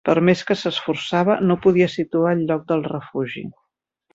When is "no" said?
1.51-1.57